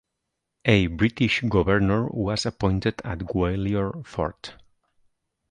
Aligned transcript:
A 0.65 0.87
British 0.87 1.41
governor 1.47 2.07
was 2.07 2.47
appointed 2.47 2.99
at 3.05 3.19
Gwalior 3.19 4.03
Fort. 4.03 4.55